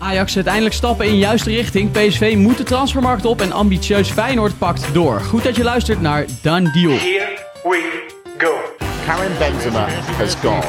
[0.00, 1.90] Ajax zet eindelijk stappen in juiste richting.
[1.90, 5.20] PSV moet de transfermarkt op en ambitieus Feyenoord pakt door.
[5.20, 6.90] Goed dat je luistert naar Done Deal.
[6.90, 8.06] Here we
[8.38, 8.52] go.
[9.06, 10.64] Karim Benzema has gone.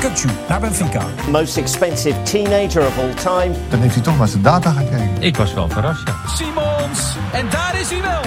[0.00, 1.06] Kutsu naar Benfica.
[1.30, 3.54] Most expensive teenager of all time.
[3.70, 5.22] Dan heeft hij toch maar zijn data gekeken.
[5.22, 6.14] Ik was wel verrast, ja.
[6.26, 7.16] Simons.
[7.32, 8.20] En daar is hij wel.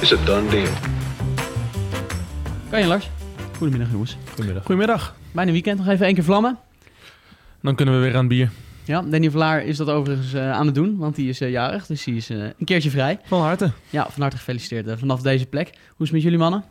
[0.00, 0.72] Is a done deal.
[2.70, 3.10] Kan je Lars?
[3.56, 4.16] Goedemiddag jongens.
[4.28, 4.64] Goedemiddag.
[4.64, 5.14] Goedemiddag.
[5.32, 6.58] Bijna weekend, nog even één keer vlammen.
[7.62, 8.50] Dan kunnen we weer aan het bier.
[8.88, 11.86] Ja, Danny Vlaar is dat overigens eh, aan het doen, want die is eh, jarig.
[11.86, 13.18] Dus die is eh, een keertje vrij.
[13.24, 13.70] Van harte.
[13.90, 15.68] Ja, van harte gefeliciteerd vanaf deze plek.
[15.68, 16.64] Hoe is het met jullie mannen?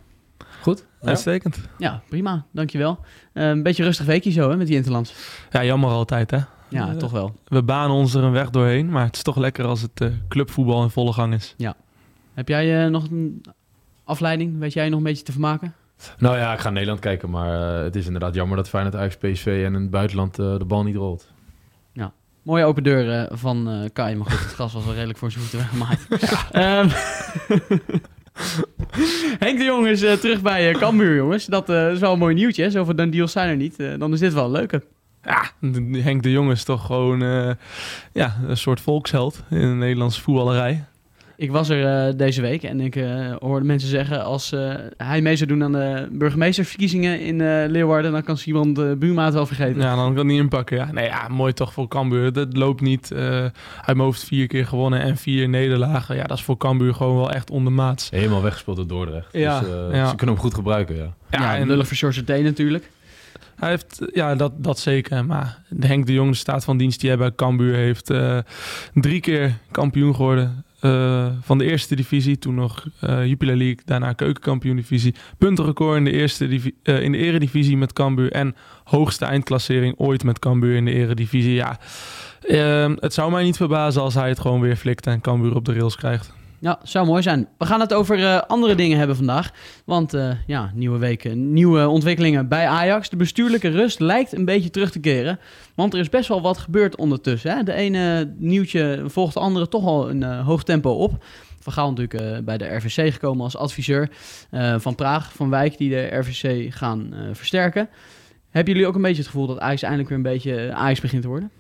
[0.62, 0.86] Goed?
[1.02, 1.60] Uitstekend.
[1.78, 2.46] Ja, prima.
[2.52, 3.00] Dankjewel.
[3.34, 5.14] Een beetje rustig weekje zo hè, met die Interlands.
[5.52, 6.40] Ja, jammer altijd hè.
[6.70, 7.36] Ja, toch wel.
[7.48, 10.84] We banen ons er een weg doorheen, maar het is toch lekker als het clubvoetbal
[10.84, 11.56] in volle gang is.
[12.34, 13.44] Heb jij nog een
[14.04, 14.60] afleiding?
[14.60, 15.74] Weet jij je nog een beetje te vermaken?
[16.18, 18.96] Nou ja, ik ga naar Nederland kijken, maar eh, het is inderdaad jammer dat Feyenoord,
[18.96, 21.28] Ajax, PSV en in het buitenland de bal niet rolt.
[22.48, 25.32] Mooie open deur eh, van eh Kai, maar goed, het gras was wel redelijk voor
[25.32, 26.08] zijn voeten weggemaaid.
[26.52, 26.90] Ehm,
[29.46, 31.46] Henk de Jong is eh, terug bij uh, Cambuur, jongens.
[31.46, 32.70] Dat is wel een mooi nieuwtje, hè?
[32.70, 33.78] Zoveel dan deals zijn er niet.
[33.98, 34.84] Dan is dit wel een leuke.
[35.24, 35.52] Ja,
[35.92, 37.20] Henk de Jong is toch gewoon
[38.14, 40.86] ja, een soort volksheld in de Nederlandse voetballerij.
[41.40, 44.24] Ik was er eh, deze week en ik eh, hoorde mensen zeggen...
[44.24, 48.12] als eh, hij mee zou doen aan de burgemeestersverkiezingen in eh, Leeuwarden...
[48.12, 49.82] dan kan Simon de Buma het wel vergeten.
[49.82, 50.78] Ja, dan kan hij inpakken.
[50.78, 50.92] Ja.
[50.92, 52.34] Nee, ja, mooi toch voor Cambuur.
[52.34, 53.12] Dat loopt niet.
[53.12, 53.46] eh
[53.78, 56.16] uit mijn hoofd vier keer gewonnen en vier nederlagen.
[56.16, 58.10] Ja, dat is voor Cambuur gewoon wel echt ondermaats.
[58.10, 59.28] Helemaal weggespeeld door Dordrecht.
[59.32, 60.10] Ja, dus, eh, ja.
[60.10, 61.14] ze kunnen hem goed gebruiken, ja.
[61.30, 62.90] Ja, en lullig voor George T natuurlijk.
[63.56, 65.26] Hij heeft, ja, dat, dat zeker.
[65.26, 68.38] Maar Henk de Jong, de staat van dienst die hij bij Cambuur heeft, eh,
[68.94, 70.66] drie keer kampioen geworden.
[70.80, 75.16] Eh, van de eerste divisie, toen nog eh Jupiler League, daarna keukenkampioen divisie.
[75.38, 78.32] Puntenrecord in de, eerste divi- eh, in de eredivisie met Cambuur.
[78.32, 81.54] En hoogste eindklassering ooit met Cambuur in de eredivisie.
[81.54, 81.80] Ja,
[82.42, 85.66] ehm, het zou mij niet verbazen als hij het gewoon weer flikt en Cambuur op
[85.66, 86.34] de rails krijgt.
[86.60, 87.48] Ja, zou mooi zijn.
[87.58, 89.52] We gaan het over eh, andere dingen hebben vandaag.
[89.86, 93.10] Want eh, ja, nieuwe weken, nieuwe ontwikkelingen bij Ajax.
[93.10, 95.40] De bestuurlijke rust lijkt een beetje terug te keren.
[95.76, 97.52] Want er is best wel wat gebeurd ondertussen.
[97.52, 97.64] Hè?
[97.64, 101.24] De ene nieuwtje volgt de andere toch al een eh, hoog tempo op.
[101.60, 104.10] Van Gaal natuurlijk bij de RVC gekomen als adviseur.
[104.78, 107.90] van Praag, van Wijk, die de RVC gaan versterken.
[108.50, 111.22] Hebben jullie ook een beetje het gevoel dat Ajax eindelijk weer een beetje Ajax begint
[111.22, 111.52] te worden?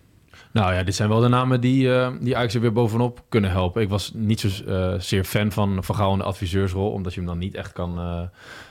[0.58, 3.52] Nou ja, dit zijn wel de namen die, eh, die Ajax er weer bovenop kunnen
[3.52, 3.82] helpen.
[3.82, 7.20] Ik was niet zo eh, zeer fan van Van Gaal in de adviseursrol, omdat je
[7.20, 8.00] hem dan niet echt kan,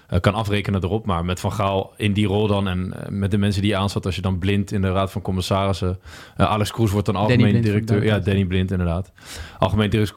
[0.08, 1.06] eh, kan afrekenen erop.
[1.06, 4.06] Maar met Van Gaal in die rol dan en met de mensen die je aanzet,
[4.06, 5.98] als je dan blind in de Raad van Commissarissen...
[6.36, 8.04] Alex Kroes wordt dan algemeen Blind, directeur.
[8.04, 9.12] Ja, Danny Blind inderdaad.
[9.58, 10.08] Algemeen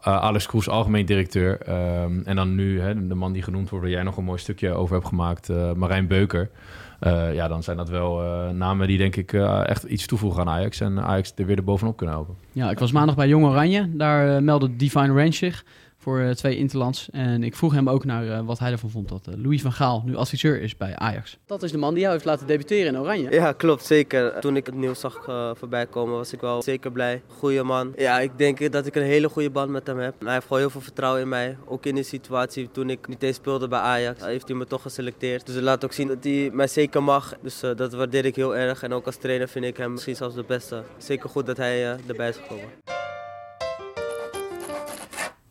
[0.00, 1.60] Alex Kroes, algemeen directeur.
[1.60, 4.38] Ehm, en dan nu hè, de man die genoemd wordt, waar jij nog een mooi
[4.38, 6.50] stukje over hebt gemaakt, Marijn Beuker.
[6.98, 10.40] Eh, ja, dan zijn dat wel eh, namen die denk ik eh, echt iets toevoegen
[10.40, 10.80] aan Ajax.
[10.80, 12.34] En Ajax er weer bovenop kunnen helpen.
[12.52, 13.96] Ja, ik was maandag bij Jong Oranje.
[13.96, 15.64] Daar meldde Divine Range zich
[16.06, 17.08] voor eh, twee interlands.
[17.10, 19.72] En ik vroeg hem ook naar eh, wat hij ervan vond dat eh, Louis van
[19.72, 21.38] Gaal nu adviseur is bij Ajax.
[21.46, 23.30] Dat is de man die jou heeft laten debuteren in Oranje.
[23.30, 24.40] Ja, klopt, zeker.
[24.40, 27.22] Toen ik het nieuws zag uh, voorbij komen, was ik wel zeker blij.
[27.26, 27.92] Goeie man.
[27.96, 30.14] Ja, ik denk dat ik een hele goede band met hem heb.
[30.20, 31.56] Hij heeft gewoon heel veel vertrouwen in mij.
[31.64, 34.82] Ook in die situatie toen ik niet eens speelde bij Ajax, heeft hij me toch
[34.82, 35.46] geselecteerd.
[35.46, 37.34] Dus dat laat ook zien dat hij mij zeker mag.
[37.42, 38.82] Dus uh, dat waardeer ik heel erg.
[38.82, 40.82] En ook als trainer vind ik hem misschien zelfs de beste.
[40.98, 42.68] Zeker goed dat hij uh, erbij is gekomen.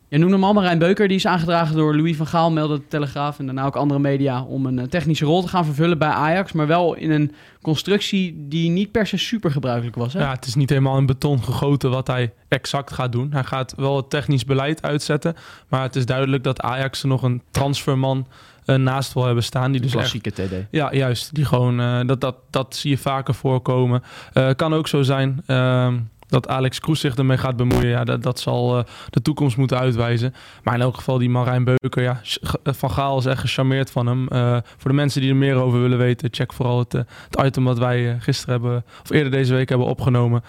[0.08, 2.88] Je noemde hem al Marijn Beuker, die is aangedragen door Louis van Gaal, meldde de
[2.88, 6.52] Telegraaf en daarna ook andere media, om een technische rol te gaan vervullen bij Ajax,
[6.52, 10.12] maar wel in een constructie die niet per se super gebruikelijk was.
[10.12, 10.20] Hè?
[10.20, 13.32] Ja, het is niet helemaal in beton gegoten wat hij exact gaat doen.
[13.32, 15.36] Hij gaat wel het technisch beleid uitzetten,
[15.68, 18.26] maar het is duidelijk dat Ajax er nog een transferman
[18.66, 19.72] uh, naast wil hebben staan.
[19.72, 20.54] Die dus klassieke echt, TD.
[20.70, 21.34] Ja, juist.
[21.34, 24.02] Die gewoon, uh, dat, dat, dat zie je vaker voorkomen.
[24.34, 25.92] Uh, kan ook zo zijn uh,
[26.28, 27.88] dat Alex Kroes zich ermee gaat bemoeien.
[27.88, 30.34] Ja, dat, dat zal uh, de toekomst moeten uitwijzen.
[30.62, 32.02] Maar in elk geval die Marijn Beuker.
[32.02, 32.20] Ja,
[32.64, 34.26] Van Gaal is echt gecharmeerd van hem.
[34.32, 37.64] Uh, voor de mensen die er meer over willen weten, check vooral het, het item
[37.64, 40.44] wat wij gisteren hebben, of eerder deze week hebben opgenomen.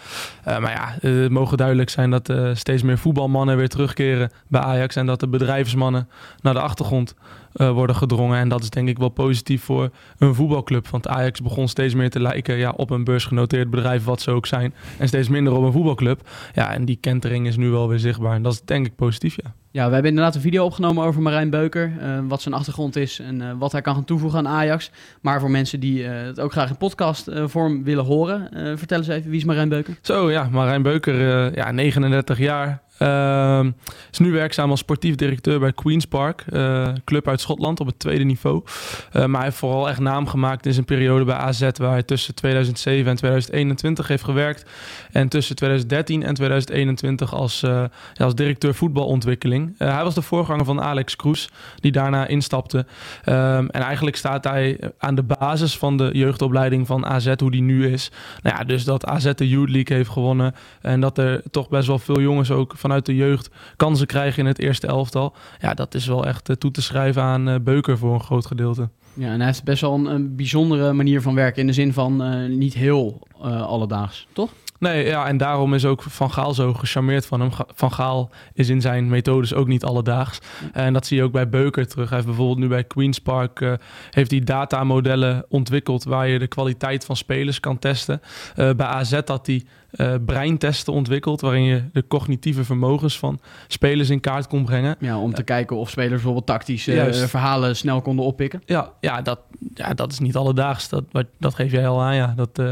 [0.46, 4.96] Maar ja, het mogen duidelijk zijn dat steeds meer voetbalmannen weer terugkeren bij Ajax.
[4.96, 6.10] En dat de bedrijfsmannen
[6.42, 7.16] naar de achtergrond
[7.58, 8.40] uh, worden gedrongen.
[8.40, 10.88] En dat is denk ik wel positief voor een voetbalclub.
[10.88, 14.46] Want Ajax begon steeds meer te lijken ja, op een beursgenoteerd bedrijf, wat ze ook
[14.46, 14.74] zijn.
[14.98, 16.30] En steeds minder op een voetbalclub.
[16.54, 18.36] Ja, en die kentering is nu wel weer zichtbaar.
[18.36, 19.54] En dat is denk ik positief, ja.
[19.72, 21.94] Ja, we hebben inderdaad een video opgenomen over Marijn Beuker.
[22.02, 24.92] Uh, wat zijn achtergrond is en uh, wat hij kan gaan toevoegen aan Ajax.
[25.22, 29.30] Maar voor mensen die uh, het ook graag in podcastvorm willen horen, vertel eens even,
[29.30, 29.98] wie is Marijn Beuker?
[30.02, 32.82] Zo ja, Marijn Beuker, ja, 39 jaar.
[32.98, 33.72] Ehm,
[34.12, 38.00] is nu werkzaam als sportief directeur bij Queen's Park, uh, club uit Schotland op het
[38.00, 38.62] tweede niveau.
[38.66, 42.04] Uh, maar hij heeft vooral echt naam gemaakt in zijn periode bij AZ, waar hij
[42.04, 44.66] tussen 2007 en 2021 heeft gewerkt.
[45.12, 49.76] En tussen 2013 en 2021 als, ja, als directeur voetbalontwikkeling.
[49.78, 52.78] hij was de voorganger van Alex Kroes, die daarna instapte.
[52.78, 57.62] Um, en eigenlijk staat hij aan de basis van de jeugdopleiding van AZ, hoe die
[57.62, 58.12] nu is.
[58.42, 61.88] Nou ja, dus dat AZ de Youth League heeft gewonnen en dat er toch best
[61.88, 65.36] wel veel jongens ook vanuit de jeugd kansen krijgen in het eerste elftal.
[65.60, 68.46] Ja, dat is wel echt uh, toe te schrijven aan uh, Beuker voor een groot
[68.46, 68.90] gedeelte.
[69.14, 71.62] Ja, en hij heeft best wel een, een bijzondere manier van werken.
[71.62, 74.50] In de zin van uh, niet heel alledaags, toch?
[74.80, 77.50] Nee, ja, en daarom is ook Van Gaal zo gecharmeerd van hem.
[77.74, 80.40] Van Gaal is in zijn methodes ook niet alledaags.
[80.74, 82.08] En dat zie je ook bij Beuker terug.
[82.08, 83.74] Hij heeft bijvoorbeeld nu bij Queen's Park uh,
[84.12, 88.22] heeft hij datamodellen ontwikkeld waar je de kwaliteit van spelers kan testen.
[88.56, 94.20] Bij AZ had hij uh, breintesten ontwikkeld, waarin je de cognitieve vermogens van spelers in
[94.20, 94.96] kaart kon brengen.
[95.00, 98.62] Ja, om te kijken of spelers bijvoorbeeld tactische uh, verhalen snel konden oppikken.
[98.66, 99.40] Ja, ja, dat,
[99.74, 100.90] ja, dat is niet alledaags.
[100.90, 101.04] Dat,
[101.40, 102.16] dat geef jij al aan.
[102.16, 102.34] Ja.
[102.36, 102.72] Dat uh,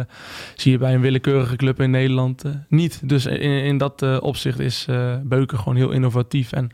[0.56, 3.10] zie je bij een willekeurige club in Nederland niet.
[3.10, 4.86] Dus in, in dat opzicht is
[5.24, 6.52] Beuken gewoon heel innovatief.
[6.52, 6.70] En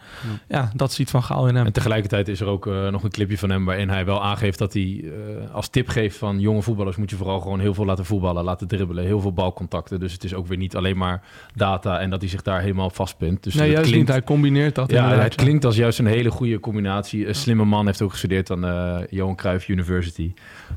[0.48, 0.58] ja.
[0.58, 0.72] ja.
[0.76, 1.66] dat ziet Van Gaal in hem.
[1.66, 4.74] En tegelijkertijd is er ook nog een clipje van hem waarin hij wel aangeeft dat
[4.74, 5.12] hij
[5.52, 8.68] als tip geeft van jonge voetballers moet je vooral gewoon heel veel laten voetballen, laten
[8.68, 10.00] dribbelen, heel veel balcontacten.
[10.00, 11.22] Dus het is ook weer niet alleen maar
[11.56, 13.44] data en dat hij zich daar helemaal vastpint.
[13.44, 14.08] Dus nee, juist klinkt, niet.
[14.08, 14.92] Hij combineert dat.
[14.92, 17.28] Ja, het klinkt als juist een hele goede combinatie.
[17.28, 20.34] Een slimme man heeft ook gestudeerd aan de Johan Cruijff University.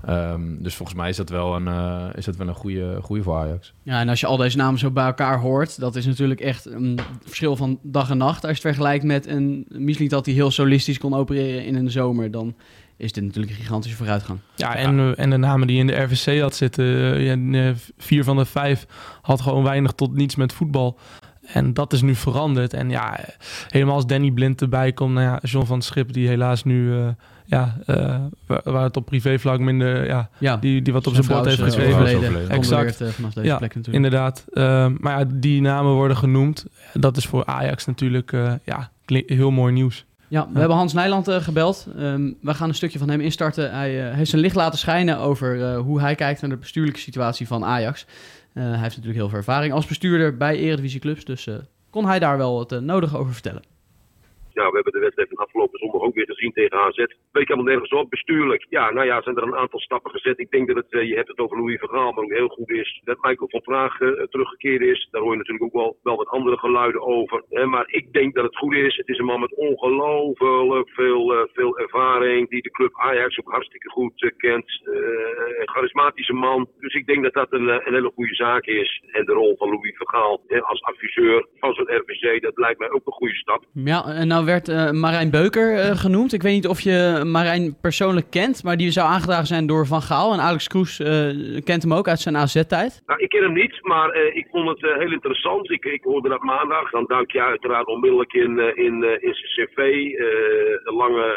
[0.08, 3.22] Um, dus volgens mij is dat wel een, uh, is dat wel een goede, goede
[3.22, 3.72] voor Ajax.
[3.82, 6.66] Ja, en als je al deze namen zo bij elkaar hoort, dat is natuurlijk echt
[6.66, 8.34] een verschil van dag en nacht.
[8.34, 11.90] Als je het vergelijkt met een Misliet dat hij heel solistisch kon opereren in een
[11.90, 12.54] zomer, dan
[13.04, 14.38] is dit natuurlijk een gigantische vooruitgang.
[14.54, 15.14] Ja, en, ja.
[15.14, 16.84] en de namen die in de RVC had zitten,
[17.20, 18.86] ja, vier van de vijf
[19.22, 20.98] had gewoon weinig tot niets met voetbal.
[21.46, 22.72] En dat is nu veranderd.
[22.72, 23.20] En ja,
[23.68, 27.08] helemaal als Danny Blind erbij komt, nou ja, John van Schip, die helaas nu, uh,
[27.44, 28.16] ja, uh,
[28.46, 32.48] waar het op privévlak minder, ja, ja die, die wat op zijn bord heeft geschreven.
[32.48, 33.00] Exact.
[33.00, 34.04] Uh, vanaf deze ja, plek natuurlijk.
[34.04, 34.44] inderdaad.
[35.00, 36.66] maar ja, die namen worden genoemd.
[36.92, 38.32] Dat is voor Ajax natuurlijk,
[38.64, 38.90] ja,
[39.26, 40.04] heel mooi nieuws.
[40.28, 41.86] Ja, we hebben Hans Nijland uh, gebeld.
[41.98, 43.74] Um, we gaan een stukje van hem instarten.
[43.74, 47.00] Hij uh, heeft zijn licht laten schijnen over uh, hoe hij kijkt naar de bestuurlijke
[47.00, 48.06] situatie van Ajax.
[48.52, 51.48] hij heeft natuurlijk heel veel ervaring als bestuurder bij Eredivisieclubs, dus
[51.90, 53.73] kon hij daar wel het nodige over vertellen
[54.54, 56.96] ja, we hebben de wedstrijd van afgelopen zondag ook weer gezien tegen AZ.
[56.96, 58.10] Weet helemaal nergens op.
[58.10, 60.38] Bestuurlijk, ja, nou ja, zijn er een aantal stappen gezet.
[60.38, 62.70] Ik denk dat het, uh, je hebt het over Louis Vergaal, maar ook heel goed
[62.70, 65.08] is dat Michael van Praag uh, teruggekeerd is.
[65.10, 67.44] Daar hoor je natuurlijk ook wel, wel wat andere geluiden over.
[67.48, 68.96] Maar ik denk dat het goed is.
[68.96, 73.50] Het is een man met ongelooflijk veel, uh, veel ervaring, die de club Ajax ook
[73.50, 74.82] hartstikke goed kent.
[75.58, 76.68] een charismatische man.
[76.78, 79.02] Dus ik denk dat dat een, een hele goede zaak is.
[79.12, 83.06] En de rol van Louis Vergaal als adviseur van zo'n RVC, dat lijkt mij ook
[83.06, 83.64] een goede stap.
[83.72, 86.32] Ja, en nou werd uh, Marijn Beuker uh, genoemd.
[86.32, 90.02] Ik weet niet of je Marijn persoonlijk kent, maar die zou aangedragen zijn door Van
[90.02, 90.32] Gaal.
[90.32, 91.08] En Alex Kroes uh,
[91.64, 93.02] kent hem ook uit zijn AZ-tijd.
[93.06, 95.70] Nou, ik ken hem niet, maar ik vond het heel interessant.
[95.70, 96.90] Ik, ik hoorde dat maandag.
[96.90, 99.78] Dan duik je uiteraard onmiddellijk in, in, in zijn cv.
[100.84, 101.28] een lange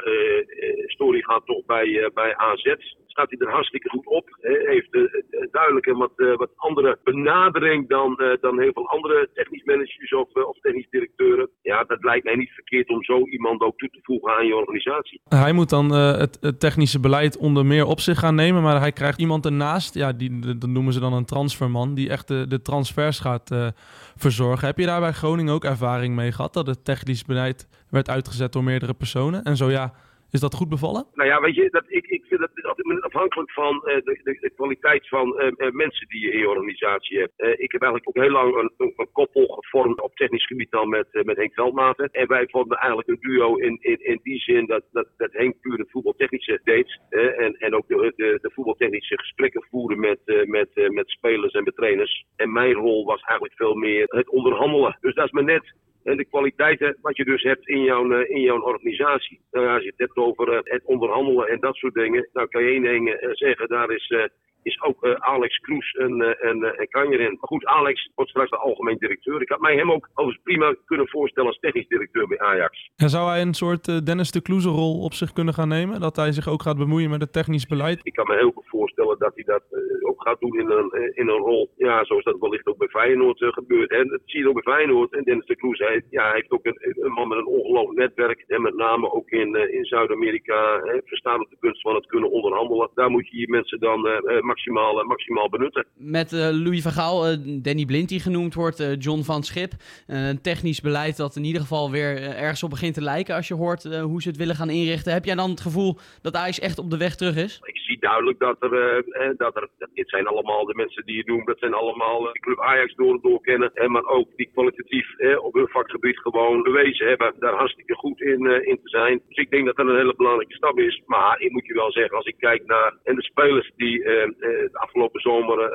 [0.85, 2.75] story gaat toch bij, bij AZ
[3.17, 4.37] staat hij er hartstikke goed op.
[4.73, 5.03] heeft uh,
[5.51, 10.33] duidelijk een wat, uh, wat andere benadering dan, dan heel veel andere technisch managers of,
[10.33, 11.49] of technisch directeuren.
[11.61, 14.55] Ja, dat lijkt mij niet verkeerd om zo iemand ook toe te voegen aan je
[14.55, 15.21] organisatie.
[15.29, 18.91] Hij moet dan het, het, technische beleid onder meer op zich gaan nemen, maar hij
[18.91, 22.61] krijgt iemand ernaast, ja, die, dat noemen ze dan een transferman, die echt de, de
[22.61, 23.73] transfers gaat
[24.15, 24.67] verzorgen.
[24.67, 28.53] Heb je daar bij Groningen ook ervaring mee gehad, dat het technisch beleid werd uitgezet
[28.53, 29.43] door meerdere personen?
[29.43, 29.93] En zo ja,
[30.31, 31.05] is dat goed bevallen?
[31.13, 34.51] Nou ja, weet je, dat, ik, ik vind dat afhankelijk van uh, de, de, de,
[34.55, 37.33] kwaliteit van uh, mensen die je in je organisatie hebt.
[37.37, 41.07] Ik heb eigenlijk ook heel lang een, een, koppel gevormd op technisch gebied dan met,
[41.11, 42.09] met Henk Veldmaten.
[42.11, 45.61] En wij vonden eigenlijk een duo in, in, in die zin dat, dat, dat Henk
[45.61, 46.99] puur het voetbaltechnische deed.
[47.09, 51.75] en, en ook de, de, de voetbaltechnische gesprekken voeren met, met, met spelers en met
[51.75, 52.25] trainers.
[52.35, 54.97] En mijn rol was eigenlijk veel meer het onderhandelen.
[55.01, 55.73] Dus dat is maar net
[56.07, 59.39] en de kwaliteiten wat je dus hebt in jouw, uh, in jouw organisatie.
[59.51, 62.63] Nou, als je het hebt over uh, het onderhandelen en dat soort dingen, nou kan
[62.63, 64.15] je één ding uh, zeggen, daar is
[64.63, 67.37] is ook uh, Alex Kroes en, uh, en, uh, en Kanjerin.
[67.39, 69.41] Maar goed, Alex wordt straks de algemeen directeur.
[69.41, 72.89] Ik had mij hem ook overigens prima kunnen voorstellen als technisch directeur bij Ajax.
[72.95, 75.99] En zou hij een soort Dennis de Kloeze rol op zich kunnen gaan nemen?
[75.99, 77.99] Dat hij zich ook gaat bemoeien met het technisch beleid?
[78.03, 79.63] Ik kan me heel goed voorstellen dat hij dat
[80.01, 81.69] ook gaat doen in een, in een rol.
[81.77, 83.91] Ja, zoals dat wellicht ook bij Feyenoord gebeurt.
[83.91, 85.13] En dat zie je ook bij Feyenoord.
[85.13, 88.43] En Dennis de Kloeze hij, ja, heeft ook een, een, man met een ongelooflijk netwerk.
[88.47, 90.81] En met name ook in, in Zuid-Amerika.
[91.05, 92.89] Verstaan op de kunst van het kunnen onderhandelen.
[92.93, 94.01] Daar moet je je mensen dan
[94.47, 95.85] maximaal, maximaal benutten.
[95.95, 97.21] Met Louis van Gaal,
[97.61, 99.71] Danny Blind die genoemd wordt, John van Schip.
[100.07, 103.53] Een technisch beleid dat in ieder geval weer ergens op begint te lijken als je
[103.53, 105.13] hoort hoe ze het willen gaan inrichten.
[105.13, 107.59] Heb jij dan het gevoel dat Ajax echt op de weg terug is?
[107.63, 109.03] Ik zie duidelijk dat er,
[109.37, 112.59] dat er dit zijn allemaal de mensen die je noemt, dat zijn allemaal de club
[112.61, 113.71] Ajax door en door kennen.
[113.91, 115.07] maar ook die kwalitatief
[115.41, 119.21] op hun vakgebied gewoon bewezen hebben daar hartstikke goed in, in te zijn.
[119.27, 121.01] Dus ik denk dat dat een hele belangrijke stap is.
[121.05, 124.03] Maar ik moet je wel zeggen, als ik kijk naar en de spelers die
[124.39, 125.71] de afgelopen zomer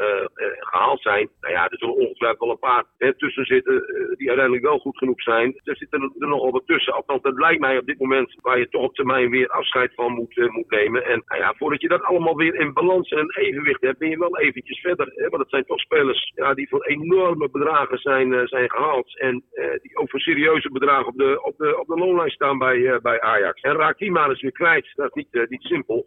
[0.58, 1.28] gehaald zijn.
[1.40, 2.84] Nou ja, er zullen ongetwijfeld wel een paar
[3.16, 3.84] tussen zitten
[4.16, 5.60] die uiteindelijk wel goed genoeg zijn.
[5.64, 6.92] Er zitten er nogal wat tussen.
[6.92, 10.12] Althans, dat lijkt mij op dit moment waar je toch op termijn weer afscheid van
[10.12, 11.04] moet, moet nemen.
[11.04, 14.18] En nou ja, voordat je dat allemaal weer in balans en evenwicht hebt, ben je
[14.18, 15.12] wel eventjes verder.
[15.14, 15.28] Hè?
[15.28, 19.18] Want het zijn toch spelers ja, die voor enorme bedragen zijn, zijn gehaald.
[19.18, 19.44] En
[19.82, 23.20] die ook voor serieuze bedragen op de, op de, op de loonlijst staan bij, bij
[23.20, 23.60] Ajax.
[23.60, 24.92] En raak die maar eens weer kwijt.
[24.94, 26.06] Dat is niet, niet simpel.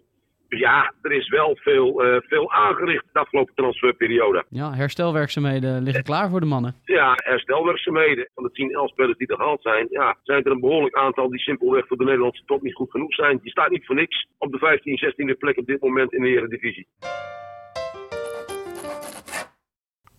[0.56, 4.46] Dus ja, er is wel veel, uh, veel aangericht de afgelopen transferperiode.
[4.50, 6.76] Ja, herstelwerkzaamheden liggen klaar voor de mannen.
[6.84, 8.30] Ja, herstelwerkzaamheden.
[8.34, 11.30] Van de 10, 11 spelers die er gehaald zijn, ja, zijn er een behoorlijk aantal
[11.30, 13.40] die simpelweg voor de Nederlandse top niet goed genoeg zijn.
[13.42, 16.28] Die staat niet voor niks op de 15, 16e plek op dit moment in de
[16.28, 16.88] Eredivisie.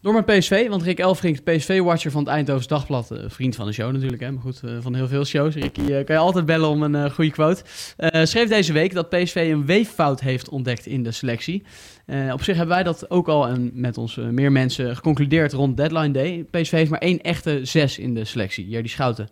[0.07, 3.73] Door mijn PSV, want Rick Elfrink, PSV-watcher van het Eindhoven Dagblad, uh, vriend van de
[3.73, 5.55] show natuurlijk, hè, maar goed, uh, van heel veel shows.
[5.55, 7.63] Ricky, uh, kan je altijd bellen om een goede quote.
[8.27, 11.63] schreef deze week dat PSV een weeffout heeft ontdekt in de selectie.
[12.33, 16.11] op zich hebben wij dat ook al en met ons meer mensen geconcludeerd rond deadline
[16.11, 16.47] day.
[16.51, 19.29] PSV heeft maar één echte zes in de selectie, Jerdy Schouten.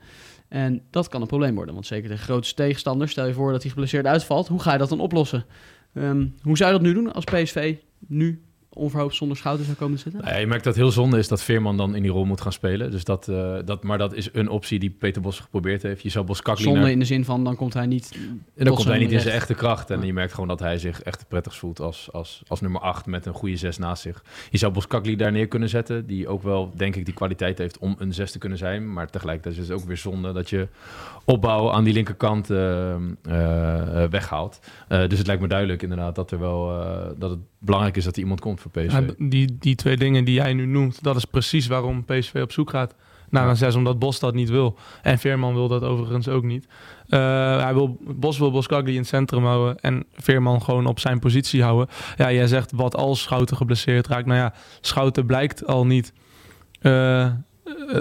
[0.48, 3.62] En dat kan een probleem worden, want zeker de grootste tegenstander, stel je voor dat
[3.62, 5.44] hij geblesseerd uitvalt, hoe ga je dat dan oplossen?
[5.92, 7.74] Um, hoe zou je dat nu doen als PSV
[8.06, 8.42] nu
[8.74, 10.20] onverhoopt zonder schouder zou komen zitten?
[10.24, 12.52] Ja, je merkt dat heel zonde is dat Veerman dan in die rol moet gaan
[12.52, 12.90] spelen.
[12.90, 16.02] Dus dat, uh, dat, maar dat is een optie die Peter Bos geprobeerd heeft.
[16.02, 16.90] Je zou Bos Zonde naar...
[16.90, 18.18] in de zin van, dan komt hij niet...
[18.56, 19.90] En dan komt hij niet in zijn echte kracht.
[19.90, 23.06] En je merkt gewoon dat hij zich echt prettig voelt als, als, als nummer 8
[23.06, 24.24] met een goede 6 naast zich.
[24.50, 26.06] Je zou Bos daar neer kunnen zetten.
[26.06, 28.92] Die ook wel, denk ik, die kwaliteit heeft om een 6 te kunnen zijn.
[28.92, 30.68] Maar tegelijkertijd is het ook weer zonde dat je
[31.24, 32.94] opbouw aan die linkerkant uh,
[33.28, 34.60] uh, weghaalt.
[34.88, 36.66] dus het lijkt me duidelijk inderdaad dat er wel
[37.18, 38.92] dat het belangrijk is dat er iemand komt voor PSV.
[38.92, 42.52] Ja, die, die twee dingen die jij nu noemt, dat is precies waarom PSV op
[42.52, 42.94] zoek gaat
[43.30, 44.78] naar een 6, omdat Bos dat niet wil.
[45.02, 46.66] En Veerman wil dat overigens ook niet.
[47.08, 51.18] Uh, hij wil, Bos wil Boskagli in het centrum houden en Veerman gewoon op zijn
[51.18, 51.88] positie houden.
[52.16, 54.26] Ja, jij zegt wat als Schouten geblesseerd raakt.
[54.26, 56.12] Nou ja, Schouten blijkt al niet...
[56.82, 57.32] Uh, eh,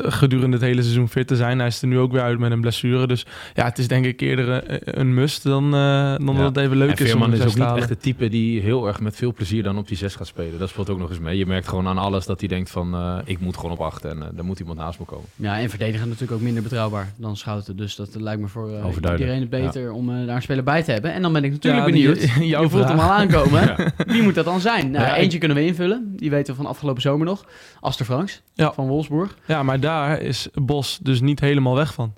[0.05, 1.57] gedurende het hele seizoen fit te zijn.
[1.57, 3.07] Hij is er nu ook weer uit met een blessure.
[3.07, 6.57] Dus ja, het is denk ik eerder eh, een must dan, uh, dan dat het
[6.57, 7.09] even leuk is.
[7.09, 9.87] Veerman is ook niet echt het type die heel erg met veel plezier dan op
[9.87, 10.59] die 6 gaat spelen.
[10.59, 11.37] Dat speelt ook nog eens mee.
[11.37, 14.05] Je merkt gewoon aan alles dat hij denkt van uh, ik moet gewoon op 8
[14.05, 15.25] en uh, er moet iemand naast me komen.
[15.35, 17.77] Ja, en verdedigen natuurlijk ook minder betrouwbaar dan Schouten.
[17.77, 18.69] Dus dat lijkt me voor
[19.01, 21.13] iedereen beter om daar een speler bij te hebben.
[21.13, 22.19] En dan ben ik natuurlijk benieuwd.
[22.19, 23.75] Die, je voelt hem al aankomen.
[24.05, 24.91] Wie moet dat dan zijn?
[24.91, 26.13] Nou, eentje kunnen we invullen.
[26.15, 27.45] Die weten we van afgelopen zomer nog.
[27.79, 29.35] Aster Franks van Wolfsburg.
[29.45, 32.13] Ja, maar daar is Bos dus niet helemaal weg van.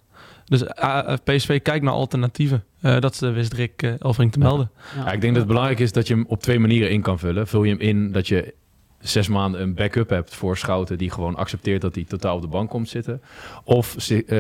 [0.45, 2.63] Dus uh, eh, eh, PSV kijkt naar alternatieven.
[2.81, 4.71] Uh, dat wist Rick uh, Elfring te melden.
[4.95, 5.11] Ja.
[5.11, 7.47] ik denk dat het belangrijk is dat je hem op twee manieren in kan vullen.
[7.47, 8.53] Vul je hem in dat je
[8.99, 10.97] zes maanden een backup hebt voor Schouten...
[10.97, 13.21] die gewoon accepteert dat hij totaal op de bank komt zitten.
[13.63, 13.95] Of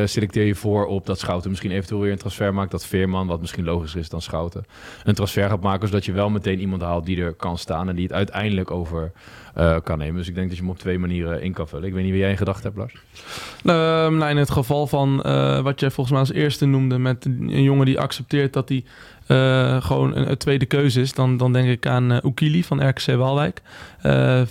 [0.05, 2.71] selecteer je voor op dat Schouten misschien eventueel weer een transfer maakt...
[2.71, 4.65] dat Veerman, wat misschien logischer is dan Schouten...
[5.03, 7.89] een transfer gaat maken, zodat je wel meteen iemand haalt die er kan staan...
[7.89, 9.11] en die het uiteindelijk over
[9.57, 10.15] uh, kan nemen.
[10.15, 11.87] Dus ik denk dat je hem op twee manieren in kan vullen.
[11.87, 12.93] Ik weet niet wie jij in gedachten hebt, Lars.
[12.93, 16.97] Uh, nou, in het geval van uh, wat jij volgens mij als eerste noemde...
[16.97, 18.83] met een jongen die accepteert dat hij
[19.27, 21.13] uh, gewoon een, een, tweede keuze is...
[21.13, 23.61] dan, dan denk ik aan uh, Oekili van RKC Waalwijk.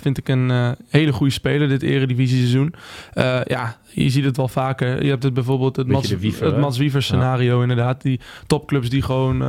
[0.01, 2.73] vind ik een hele goede speler dit eredivisie-seizoen.
[3.45, 5.03] ja, je ziet het wel vaker.
[5.03, 8.01] Je hebt het bijvoorbeeld het Mats, Wiever, het Mats Wiever scenario inderdaad.
[8.01, 9.43] Die topclubs die gewoon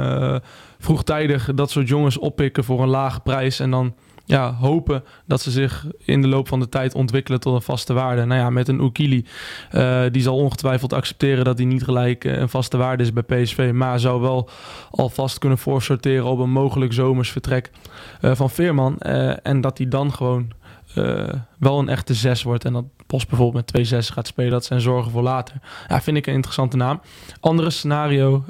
[0.79, 3.61] vroegtijdig dat soort jongens oppikken voor een lage prijs...
[3.61, 3.95] en dan
[4.27, 7.93] ja, hopen dat ze zich in de loop van de tijd ontwikkelen tot een vaste
[7.93, 8.25] waarde.
[8.25, 9.27] Nou ja, met een Oekili,
[9.73, 13.23] uh, die zal ongetwijfeld accepteren dat hij niet gelijk uh, een vaste waarde is bij
[13.23, 14.49] PSV, maar zou wel
[14.91, 17.71] alvast kunnen voorsorteren op een mogelijk zomersvertrek
[18.21, 18.99] uh, van Veerman.
[19.43, 20.53] en dat hij dan gewoon
[21.59, 24.65] wel een echte zes wordt en dat Post bijvoorbeeld met twee zes gaat spelen, dat
[24.65, 25.57] zijn zorgen voor later.
[25.89, 27.01] Ja, vind ik een interessante naam.
[27.41, 28.45] Andere scenario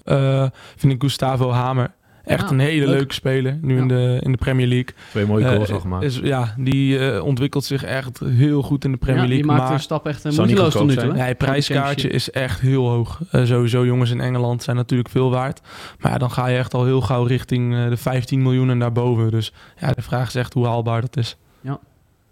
[0.76, 1.90] vind ik Gustavo Hamer.
[2.26, 3.59] Echt een hele leuke speler.
[3.61, 4.95] Nu in, de, in de Premier League.
[5.11, 6.04] Twee mooie goals uh, al gemaakt.
[6.04, 9.37] Is, ja, die uh, ontwikkelt zich echt heel goed in de Premier League.
[9.37, 11.14] Die maakt maar, een stap echt een moeiteloos tot nu toe.
[11.14, 13.21] Ja, het prijskaartje is echt heel hoog.
[13.33, 15.61] Uh, sowieso jongens in Engeland zijn natuurlijk veel waard.
[15.99, 19.30] Maar ja, dan ga je echt al heel gauw richting de 15 miljoen en daarboven.
[19.30, 21.37] Dus ja, de vraag is echt hoe haalbaar dat is.
[21.61, 21.78] Ja.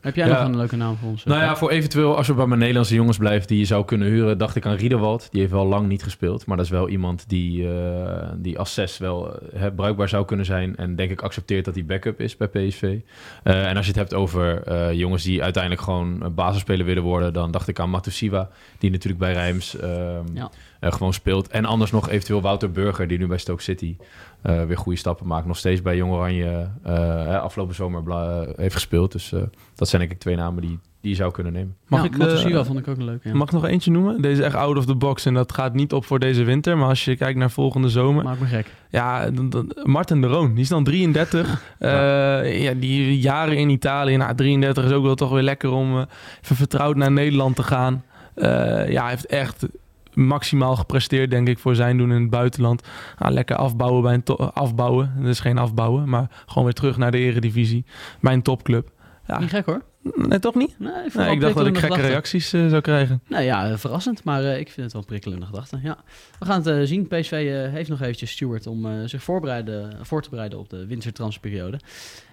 [0.05, 0.39] Heb jij Ja.
[0.39, 1.25] nog een leuke naam voor ons?
[1.25, 4.09] Nou ja, voor eventueel, als we bij mijn Nederlandse jongens blijven die je zou kunnen
[4.09, 5.29] huren, dacht ik aan Riederwald.
[5.31, 8.75] Die heeft wel lang niet gespeeld, maar dat is wel iemand die, eh, die als
[8.75, 10.77] zes wel eh, bruikbaar zou kunnen zijn.
[10.77, 12.99] En denk ik accepteert dat hij backup is bij PSV.
[13.43, 17.03] Eh, en als je het hebt over eh, jongens die uiteindelijk gewoon eh, basisspeler willen
[17.03, 19.91] worden, dan dacht ik aan Matusiwa, die natuurlijk bij Rijms ehm,
[20.35, 20.51] Ja.
[20.85, 21.49] Eh, gewoon speelt.
[21.49, 23.97] En anders nog eventueel Wouter Burger, die nu bij Stoke City
[24.43, 25.47] eh, weer goede stappen maakt.
[25.47, 26.93] Nog steeds bij Jong Oranje eh,
[27.25, 29.13] hè, afgelopen zomer bla- heeft gespeeld.
[29.13, 29.43] Dus eh,
[29.75, 31.77] dat zijn denk ik twee namen die, die je zou kunnen nemen.
[31.87, 32.97] Mag ja, ik, Matusiwa vond ik ook.
[33.23, 33.35] Ja.
[33.35, 34.23] Mag ik nog eentje noemen?
[34.23, 36.79] Deze is echt out of the box en dat gaat niet op voor deze winter.
[36.79, 38.25] Maar als je kijkt naar volgende zomer.
[38.25, 38.67] Maak me gek.
[38.91, 41.63] Ja, dan- dan- Martin de Roon, die is dan 33.
[41.79, 42.73] Eh, ja.
[42.75, 45.99] die jaren in Italië, nou 33 is ook wel toch weer lekker om
[46.43, 48.03] even vertrouwd naar Nederland te gaan.
[48.35, 48.49] Eh,
[48.91, 49.67] ja, hij heeft echt
[50.17, 52.83] maximaal gepresteerd, denk ik, voor zijn doen in het buitenland.
[53.19, 55.13] Nou, lekker afbouwen bij een to- afbouwen.
[55.19, 57.85] Dat is geen afbouwen, maar gewoon weer terug naar de eredivisie.
[58.21, 58.93] Bij een topclub.
[59.27, 59.83] Ja, Niet gek hoor.
[60.15, 60.75] nee, toch niet?
[60.79, 62.09] Nee, ik, Nee, ik dacht dat ik gekke gedachten.
[62.11, 63.23] reacties eh, zou krijgen.
[63.29, 65.79] Nou ja, eh, verrassend, maar eh, ik vind het wel prikkelende gedachte.
[65.83, 65.97] Ja.
[66.39, 67.07] We gaan het eh, zien.
[67.09, 70.87] PSV eh, heeft nog eventjes Stuart om eh, zich voorbereiden, voor te bereiden op de
[70.87, 71.77] wintertransferperiode.
[71.77, 71.81] En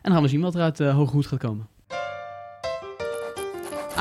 [0.01, 1.67] dan gaan we zien wat er uit uh, Hoge Hoed gaat komen.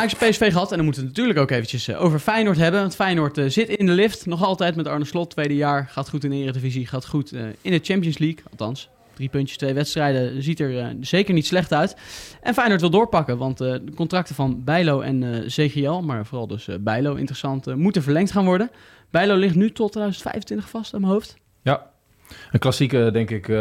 [0.01, 2.81] Ajax PSV gehad en dan moeten we het natuurlijk ook eventjes eh, over Feyenoord hebben.
[2.81, 5.89] Want Feyenoord eh, zit in de lift, nog altijd met Arne Slot, tweede jaar.
[5.89, 8.89] Gaat goed in de Eredivisie, gaat goed eh, in de Champions League, althans.
[9.15, 11.97] Drie puntjes, twee wedstrijden, ziet er zeker niet slecht uit.
[12.41, 17.15] En Feyenoord wil doorpakken, want de contracten van Bijlo en CGL, maar vooral dus Bijlo,
[17.15, 18.71] interessant, moeten verlengd gaan worden.
[19.11, 21.37] Bijlo ligt nu tot 2025 vast aan mijn hoofd.
[21.63, 21.90] Ja,
[22.53, 23.57] een klassieke, denk ik, eh,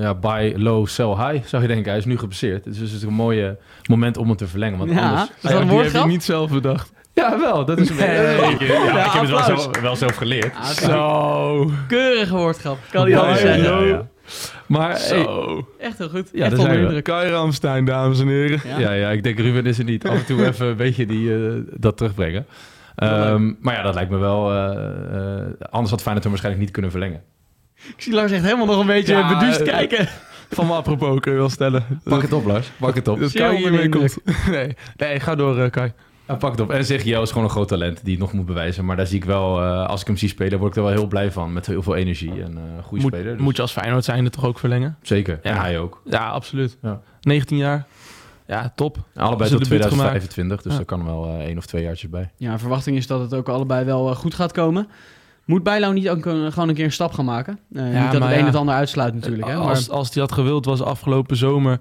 [0.00, 1.88] ja, buy low, sell high, zou je denken.
[1.90, 2.64] Hij is nu gepasseerd.
[2.64, 3.56] Dus het is een mooie
[3.88, 4.78] moment om hem te verlengen.
[4.78, 5.28] Want Ja, anders...
[5.42, 6.92] dat die heb ik niet zelf bedacht.
[7.14, 7.64] Ja, wel.
[7.64, 8.12] Dat is een beetje...
[8.12, 8.36] Nee.
[8.36, 10.54] Ja, ik- ja, Ja, ik heb het wel zelf, wel zelf geleerd.
[10.54, 11.70] Ah, Zo.
[11.88, 13.62] Keurige woordgrap, kan niet Ja, anders zeggen.
[13.62, 14.06] ja, ja.
[14.66, 15.66] Maar hey, Zo.
[15.78, 16.28] Echt heel goed.
[16.32, 17.04] Ja, Echt onder indruk.
[17.04, 18.60] Kai Ramstein, dames en heren.
[18.64, 18.78] Ja.
[18.78, 20.08] Ja, ja, ik denk Ruben is er niet.
[20.08, 22.46] Af en toe even een beetje die, eh, dat terugbrengen.
[22.96, 24.50] Ehm, maar ja, dat lijkt me wel...
[24.52, 27.22] eh, eh, anders had Feyenoord hem waarschijnlijk niet kunnen verlengen.
[27.88, 30.08] Ik zie Lars echt helemaal nog een beetje Ja, beduust eh, kijken.
[30.50, 31.84] Van me apropos kun je wel stellen.
[32.04, 32.70] Pak het op, Lars.
[32.78, 33.20] Pak het op.
[33.20, 33.90] Dat hiermee indruk.
[33.90, 34.16] komt.
[34.50, 35.92] Nee, nee, ga door eh, Kai.
[36.28, 36.70] Ja, pak het op.
[36.70, 38.84] En zeg, is gewoon een groot talent die het nog moet bewijzen.
[38.84, 40.92] Maar daar zie ik wel, eh, als ik hem zie spelen, word ik er wel
[40.92, 41.52] heel blij van.
[41.52, 43.32] Met heel veel energie en eh goede Moet, speler.
[43.32, 44.96] Dus moet je als Feyenoord zijnde toch ook verlengen?
[45.02, 45.38] Zeker.
[45.42, 45.50] Ja.
[45.50, 46.02] En hij ook.
[46.04, 46.78] Ja, absoluut.
[46.82, 47.00] Ja.
[47.20, 47.86] 19 jaar.
[48.46, 48.96] Ja, top.
[49.14, 50.78] Allebei Zijn tot debuut 2025, dus Ja.
[50.78, 52.30] er kan wel één of twee jaartjes bij.
[52.36, 54.88] Ja, verwachting is dat het ook allebei wel goed gaat komen.
[55.44, 57.58] Moet Bijlo niet ook een- gewoon een keer een stap gaan maken?
[57.68, 59.46] Niet dat het een het ander uitsluit natuurlijk.
[59.48, 59.56] Hè?
[59.56, 61.80] Maar, Als, als hij had gewild, was afgelopen zomer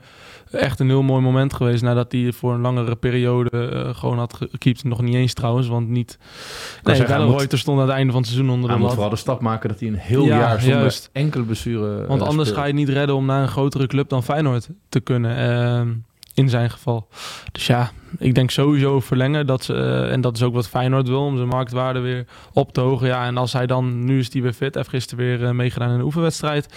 [0.52, 1.84] echt een heel mooi moment geweest.
[1.84, 4.84] Nadat hij voor een langere periode eh, gewoon had gekiept.
[4.84, 6.18] Nog niet eens trouwens, want niet...
[6.84, 8.90] Nee, zeggen, hij Reuter stond aan het einde van het seizoen onder Hij de moet
[8.92, 8.94] lat.
[8.94, 11.10] vooral de stap maken dat hij een heel Ja, jaar zonder juist.
[11.14, 12.62] enkele blessure Want eh, anders speelt.
[12.62, 15.36] ga je het niet redden om naar een grotere club dan Feyenoord te kunnen.
[16.42, 17.08] In zijn geval.
[17.52, 19.48] Dus ja, ik denk sowieso verlengen.
[19.48, 22.74] Dat ze, eh, en dat is ook wat Feyenoord wil, om zijn marktwaarde weer op
[22.74, 23.08] te hogen.
[23.08, 25.90] Ja, en als hij dan, nu is hij weer fit, heeft gisteren weer eh, meegedaan
[25.90, 26.74] in een oefenwedstrijd.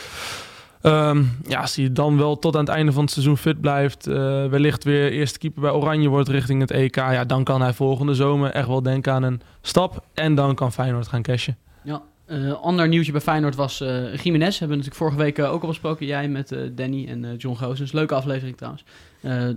[0.83, 4.07] Ehm, ja, als hij dan wel tot aan het einde van het seizoen fit blijft,
[4.07, 4.14] eh,
[4.46, 8.14] wellicht weer eerste keeper bij Oranje wordt richting het EK, ja, dan kan hij volgende
[8.14, 10.05] zomer echt wel denken aan een stap.
[10.14, 11.57] En dan kan Feyenoord gaan cashen.
[11.83, 14.58] ja, eh, ander nieuwtje bij Feyenoord was eh Jiménez.
[14.58, 16.06] Hebben we natuurlijk vorige week eh, ook al besproken.
[16.06, 17.92] Jij met Danny en John Goosens.
[17.92, 18.84] Leuke aflevering trouwens.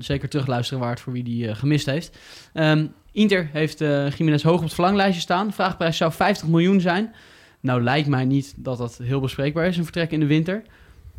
[0.06, 2.18] Zeker terugluisteren waard voor wie die gemist heeft.
[2.54, 3.80] Ehm, Inter heeft
[4.18, 5.54] Jiménez hoog op het verlanglijstje staan.
[5.54, 7.14] Vraagprijs zou 50 miljoen zijn.
[7.60, 10.64] Nou lijkt mij niet dat dat heel bespreekbaar is, een vertrek in de winter.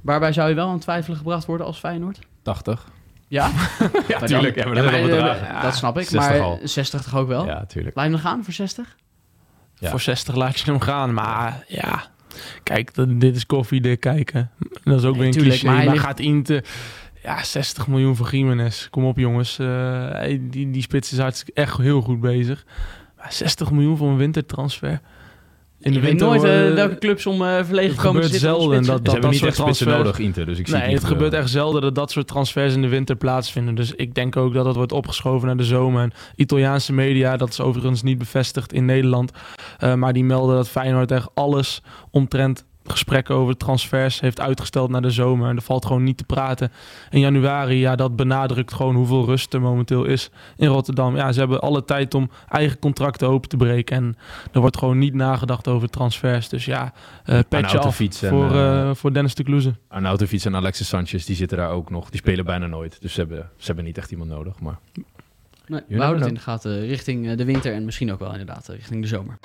[0.01, 2.19] Waarbij zou je wel aan twijfelen gebracht worden als Feyenoord?
[2.43, 2.87] 80.
[3.29, 3.51] Ja?
[4.09, 4.57] Ja, tuurlijk.
[4.57, 6.09] dan- we ja, maar, eh, dat snap ik.
[6.09, 6.59] 60 maar al.
[6.63, 7.47] 60 toch ook wel?
[7.47, 7.97] Ja, tuurlijk.
[7.97, 8.97] Hem gaan voor 60?
[9.81, 9.91] Ja.
[9.91, 11.15] Voor 60 laat je hem gaan.
[11.15, 12.05] Maar ja,
[12.63, 14.51] kijk, dat- dit is koffiedik kijken.
[14.85, 15.75] Dat is ook Nee, weer een tuurlijk, cliché.
[15.77, 16.65] maar Maar, gaat Inter...
[17.23, 18.89] Ja, 60 miljoen voor Jiménez.
[18.91, 19.59] Kom op jongens.
[19.59, 22.65] Eh, die, die spits is hartstikke echt heel goed bezig.
[23.17, 25.01] Maar 60 miljoen voor een wintertransfer.
[25.81, 28.49] In je weet nooit eh, welke clubs om eh verlegen het komen te gebeurt zitten.
[28.55, 28.95] om zelden spitsen.
[28.97, 30.47] dat- Ze hebben niet soort echt spitsen transfers- nodig, Inter.
[30.47, 32.83] Dus ik zie Nee, het het niet gebeurt echt zelden dat dat soort transfers in
[32.83, 33.75] de winter plaatsvinden.
[33.75, 36.03] Dus ik denk ook dat dat wordt opgeschoven naar de zomer.
[36.03, 39.31] En Italiaanse media, dat is overigens niet bevestigd in Nederland.
[39.79, 45.03] eh, maar die melden dat Feyenoord echt alles omtrent gesprekken over transfers heeft uitgesteld naar
[45.03, 45.49] de zomer.
[45.49, 46.73] En er valt gewoon niet te praten.
[47.11, 51.17] In januari, ja, dat benadrukt gewoon hoeveel rust er momenteel is in Rotterdam.
[51.17, 53.97] Ja, ze hebben alle tijd om eigen contracten open te breken.
[53.97, 54.17] En
[54.53, 56.49] er wordt gewoon niet nagedacht over transfers.
[56.49, 56.93] Dus ja,
[57.25, 59.75] eh petje af en, voor, eh, eh, voor Dennis de Kloeze.
[59.89, 62.11] Arnautovic en Alexis Sanchez, die zitten daar ook nog.
[62.11, 63.01] Die spelen bijna nooit.
[63.01, 64.61] Dus ze hebben, ze hebben niet echt iemand nodig.
[64.61, 64.79] Maar
[65.67, 68.69] Nee, we houden het in de gaten richting de winter en misschien ook wel inderdaad
[68.69, 69.39] richting de zomer.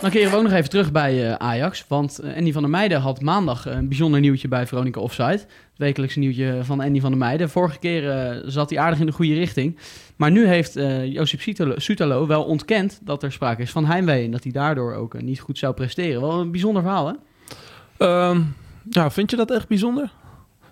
[0.00, 1.84] Dan keren we ook nog even terug bij uh, Ajax.
[1.88, 5.28] Want uh, Andy van der Meijden had maandag een bijzonder nieuwtje bij Veronica Offside.
[5.28, 7.50] Het wekelijkse nieuwtje van Andy van der Meijden.
[7.50, 9.78] Vorige keer uh, zat hij aardig in de goede richting.
[10.16, 11.40] Maar nu heeft Josip
[11.76, 14.24] Sutalo wel ontkend dat er sprake is van heimwee.
[14.24, 16.20] En dat hij daardoor ook niet goed zou presteren.
[16.20, 18.28] Wel een bijzonder verhaal, hè?
[18.28, 18.54] Um,
[18.90, 20.12] ja, vind je dat echt bijzonder?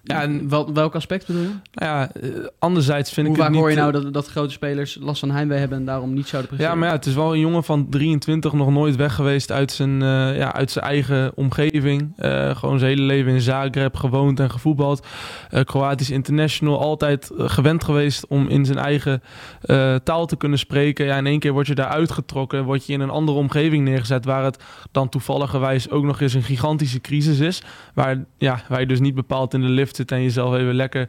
[0.09, 1.49] Ja, en wel, welk aspect bedoel je?
[1.73, 2.11] Nou ja,
[2.59, 3.61] anderzijds vind Hoe ik het niet...
[3.61, 6.51] hoor je nou dat, dat grote spelers last van heimwee hebben en daarom niet zouden
[6.51, 6.79] Ja, presteren?
[6.81, 10.03] maar ja, het is wel een jongen van 23, nog nooit weg geweest uit zijn,
[10.03, 12.13] eh, ja, uit zijn eigen omgeving.
[12.17, 15.07] Eh, gewoon zijn hele leven in Zagreb gewoond en gevoetbald.
[15.51, 19.23] Eh, Kroatisch international, altijd eh, gewend geweest om in zijn eigen
[19.61, 21.07] eh, taal te kunnen spreken.
[21.07, 24.25] Ja, in één keer word je daar uitgetrokken, word je in een andere omgeving neergezet,
[24.25, 27.63] waar het dan toevalligerwijs ook nog eens een gigantische crisis is.
[27.95, 31.09] Waar, ja, waar je dus niet bepaald in de lift zit en jezelf even lekker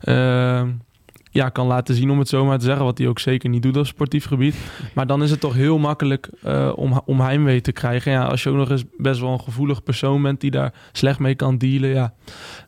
[0.00, 0.62] eh,
[1.32, 2.84] ja, kan laten zien, om het zo maar te zeggen.
[2.84, 4.54] Wat hij ook zeker niet doet op sportief gebied.
[4.94, 8.12] Maar dan is het toch heel makkelijk eh, om, om heimwee te krijgen.
[8.12, 11.18] Ja, als je ook nog eens best wel een gevoelig persoon bent die daar slecht
[11.18, 11.88] mee kan dealen.
[11.88, 12.12] Ja,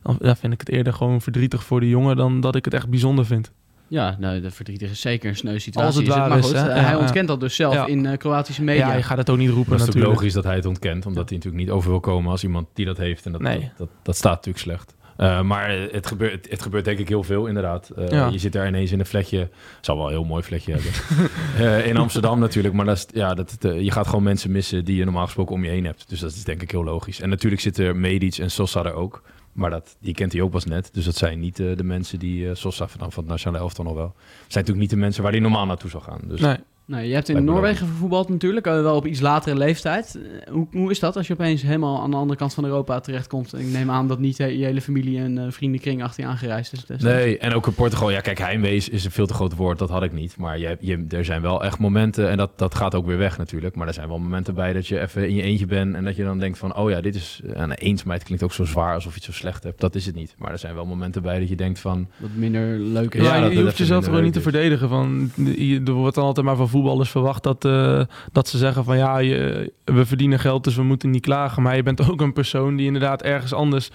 [0.03, 2.73] dan ja, vind ik het eerder gewoon verdrietig voor de jongen dan dat ik het
[2.73, 3.51] echt bijzonder vind.
[3.87, 5.85] Ja, nou, de verdrietig is zeker een sneu situatie.
[5.87, 6.67] Als het is waar maar is, goed, hè?
[6.69, 7.85] eh, hij ontkent dat dus zelf Ja.
[7.85, 8.87] in eh, Kroatische media.
[8.87, 10.13] Ja, je gaat het ook niet roepen Dat is natuurlijk.
[10.13, 12.85] logisch dat hij het ontkent, omdat hij natuurlijk niet over wil komen als iemand die
[12.85, 13.25] dat heeft.
[13.25, 13.59] En dat, Nee.
[13.59, 14.95] dat, dat, dat staat natuurlijk slecht.
[15.17, 17.89] Eh, maar het gebeurt, het, het gebeurt denk ik heel veel inderdaad.
[17.89, 18.27] Eh, Ja.
[18.27, 19.49] Je zit daar ineens in een vlekje,
[19.81, 20.91] zal wel een heel mooi vlekje hebben.
[21.57, 24.95] Eh, in Amsterdam natuurlijk, maar dat is, ja, dat, je gaat gewoon mensen missen die
[24.95, 26.09] je normaal gesproken om je heen hebt.
[26.09, 27.21] Dus dat is denk ik heel logisch.
[27.21, 29.21] En natuurlijk zitten Medic en Sosa er ook.
[29.51, 30.89] Maar dat, die kent hij ook pas net.
[30.93, 34.13] Dus dat zijn niet de mensen die Sosa van, van het nationale elftal nog wel.
[34.15, 36.19] Het zijn natuurlijk niet de mensen waar hij normaal naartoe zou gaan.
[36.23, 36.57] Dus Nee.
[36.93, 40.15] Nou, je hebt in Noorwegen gevoetbald natuurlijk, eh, wel op iets latere leeftijd.
[40.45, 42.99] Eh, Hoe, hoe is dat als je opeens helemaal aan de andere kant van Europa
[42.99, 43.57] terechtkomt?
[43.59, 46.73] Ik neem aan dat niet eh, je hele familie en eh, vriendenkring achter je aangereisd
[46.73, 46.79] is.
[46.85, 47.03] destijds.
[47.03, 48.11] Nee, en ook in Portugal.
[48.11, 49.79] Ja, kijk, heimwees is een veel te groot woord.
[49.79, 50.37] Dat had ik niet.
[50.37, 53.37] Maar je, je, er zijn wel echt momenten, en dat, dat gaat ook weer weg
[53.37, 53.75] natuurlijk.
[53.75, 55.95] Maar er zijn wel momenten bij dat je even in je eentje bent.
[55.95, 57.41] En dat je dan denkt van, oh ja, dit is...
[57.53, 59.79] En eenzaamheid klinkt ook zo zwaar, alsof je het zo slecht hebt.
[59.79, 60.35] Dat is het niet.
[60.37, 62.07] Maar er zijn wel momenten bij dat je denkt van...
[62.17, 63.23] Wat minder leuk is.
[63.23, 64.89] Ja, Ja, dat je hoeft jezelf gewoon niet te verdedigen.
[64.89, 68.83] Van, je- er wordt dan altijd maar van voetballers verwacht dat, eh, dat ze zeggen
[68.83, 71.61] van ja, je, we verdienen geld, dus we moeten niet klagen.
[71.63, 73.89] Maar je bent ook een persoon die inderdaad ergens anders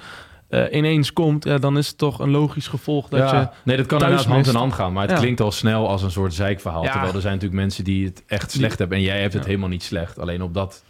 [0.48, 1.44] eh, ineens komt.
[1.44, 3.48] Ja, dan is het toch een logisch gevolg dat ja, je...
[3.64, 4.92] nee, dat kan thuis inderdaad hand in hand gaan.
[4.92, 5.18] Maar het Ja.
[5.18, 6.83] klinkt al snel als een soort zeikverhaal.
[6.85, 6.90] Ja.
[6.90, 8.96] Terwijl er zijn natuurlijk mensen die het echt Die- slecht hebben.
[8.98, 9.48] En jij hebt het Ja.
[9.48, 10.18] helemaal niet slecht.
[10.18, 10.85] Alleen op dat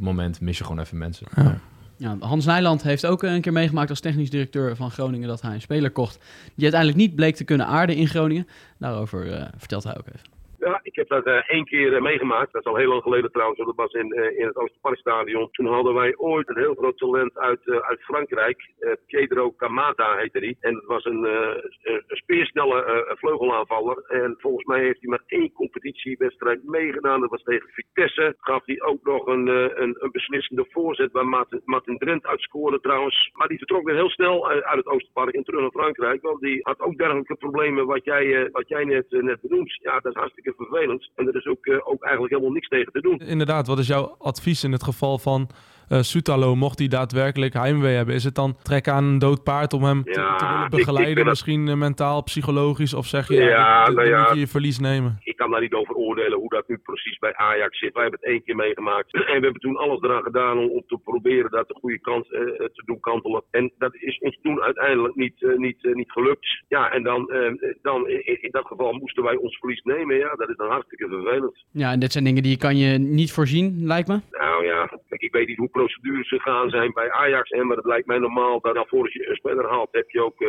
[0.00, 1.26] moment mis je gewoon even mensen.
[1.36, 1.58] Ja.
[1.96, 5.54] Ja, Hans Nijland heeft ook een keer meegemaakt als technisch directeur van Groningen dat hij
[5.54, 6.18] een speler kocht
[6.54, 8.46] die uiteindelijk niet bleek te kunnen aarden in Groningen.
[8.78, 10.33] Daarover eh, vertelt hij ook even.
[10.64, 12.52] Ja, ik heb dat eh, één keer eh, meegemaakt.
[12.52, 13.58] Dat is al heel lang geleden trouwens.
[13.58, 15.50] Dat was in, eh, in het Oosterparkstadion.
[15.50, 18.72] Toen hadden wij ooit een heel groot talent uit, uit Frankrijk.
[19.06, 20.56] Pedro Camata heette die.
[20.60, 24.04] En het was een, een speersnelle vleugelaanvaller.
[24.08, 27.20] En volgens mij heeft hij maar één competitiewedstrijd meegedaan.
[27.20, 28.36] Dat was tegen Vitesse.
[28.40, 29.46] Gaf hij ook nog een,
[29.82, 33.30] een, beslissende voorzet waar Martin, Martin Drent uit scoorde trouwens.
[33.32, 36.22] Maar die vertrok weer heel snel uit, het Oosterpark en terug naar Frankrijk.
[36.22, 39.78] Want die had ook dergelijke problemen wat jij, wat jij net, net benoemt.
[39.82, 41.10] Ja, dat is hartstikke vervelend.
[41.14, 43.18] En er is ook, eh, ook eigenlijk helemaal niks tegen te doen.
[43.18, 45.48] Inderdaad, wat is jouw advies in het geval van
[45.88, 46.54] eh Sutalo?
[46.56, 50.02] Mocht hij daadwerkelijk heimwee hebben, is het dan trek aan een dood paard om hem
[50.04, 51.26] te- Ja, te, ik- willen ik begeleiden?
[51.26, 52.94] Misschien eh, mentaal, psychologisch?
[52.94, 54.18] Of zeg je, ja, nou ja.
[54.22, 55.16] moet je je verlies nemen?
[55.44, 57.92] Ik kan daar niet over oordelen hoe dat nu precies bij Ajax zit.
[57.92, 59.12] Wij hebben het één keer meegemaakt.
[59.34, 62.40] En we hebben toen alles eraan gedaan om, te proberen dat de goede kant eh,
[62.40, 63.42] te doen kantelen.
[63.50, 66.62] En dat is ons toen uiteindelijk niet, eh, niet, eh, niet gelukt.
[66.68, 70.16] Ja, en dan, eh, dan in, in dat geval moesten wij ons verlies nemen.
[70.16, 71.64] Ja, dat is dan hartstikke vervelend.
[71.72, 74.20] Ja, en dit zijn dingen die kan je niet voorzien, lijkt me.
[74.30, 77.50] Nou ja, kijk, ik weet niet hoe procedures gegaan zijn bij Ajax.
[77.50, 80.22] Hè, maar het lijkt mij normaal dat nou, voordat je een speler haalt, heb je
[80.22, 80.48] ook eh,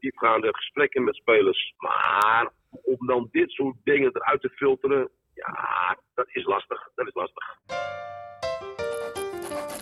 [0.00, 1.74] diepgaande gesprekken met spelers.
[1.78, 2.50] Maar
[2.82, 6.88] om dan dit soort dingen eruit te filteren, ja, dat is lastig.
[6.94, 7.58] Dat is lastig.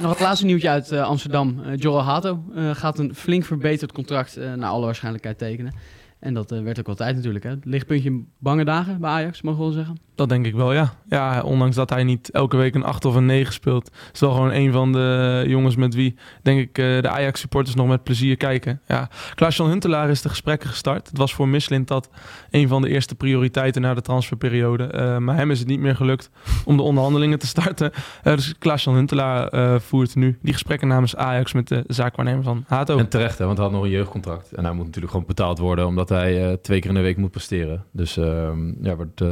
[0.01, 1.75] Nog het laatste nieuwtje uit eh, Amsterdam.
[1.75, 5.75] Joel Hato eh, gaat een flink verbeterd contract naar alle waarschijnlijkheid tekenen.
[6.21, 7.45] En dat werd ook wel tijd natuurlijk.
[7.45, 7.55] Hè.
[7.63, 9.97] Lichtpuntje bange dagen bij Ajax, mogen we wel zeggen.
[10.21, 10.93] Dat denk ik wel, ja.
[11.09, 14.33] Ja, ondanks dat hij niet elke week een 8 of een 9 speelt, is wel
[14.33, 18.37] gewoon een van de jongens met wie, denk ik, eh, de Ajax-supporters nog met plezier
[18.37, 18.81] kijken.
[18.87, 21.09] Ja, Klaas-Jan Huntelaar is de gesprekken gestart.
[21.09, 22.11] Het was voor Mislint dat
[22.51, 24.85] een van de eerste prioriteiten na de transferperiode.
[24.85, 26.31] Eh, maar hem is het niet meer gelukt
[26.65, 27.93] om de onderhandelingen te starten.
[28.23, 32.99] Eh, dus Klaas-Jan Huntelaar voert nu die gesprekken namens Ajax met de zaakwaarnemer van Hato.
[32.99, 34.53] En terecht, hè, want hij had nog een jeugdcontract.
[34.53, 37.31] En hij moet natuurlijk gewoon betaald worden, omdat hij twee keer in de week moet
[37.31, 37.85] presteren.
[37.93, 39.23] Dus ehm, ja, wordt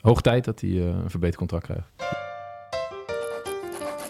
[0.00, 1.86] hoog tijd dat hij eh, een verbeterd contract krijgt.